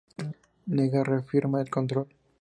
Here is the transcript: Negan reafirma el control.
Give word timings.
Negan 0.65 1.05
reafirma 1.05 1.61
el 1.61 1.69
control. 1.69 2.07